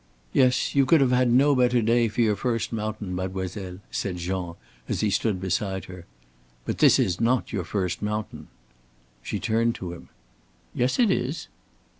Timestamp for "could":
0.87-0.99